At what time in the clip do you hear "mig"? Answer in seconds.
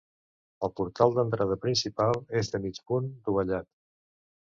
2.65-2.81